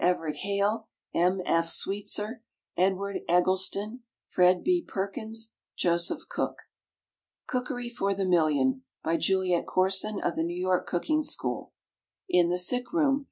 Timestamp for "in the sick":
12.27-12.91